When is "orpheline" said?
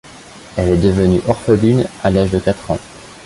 1.27-1.87